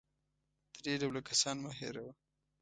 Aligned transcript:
درې 0.83 0.93
ډوله 1.01 1.21
کسان 1.29 1.55
مه 1.63 1.71
هېروه. 1.79 2.11